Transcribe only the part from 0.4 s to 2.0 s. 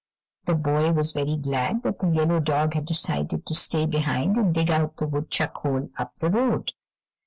The boy was very glad that